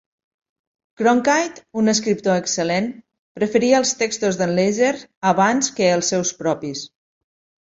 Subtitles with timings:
[1.01, 2.87] Cronkite, un escriptor excel·lent,
[3.41, 4.91] preferia el textos de"n Leiser
[5.35, 6.83] abans que els seus propis.